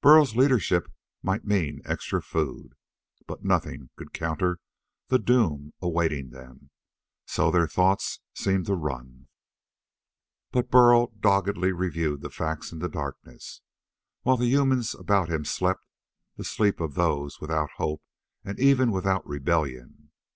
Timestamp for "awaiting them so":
5.82-7.50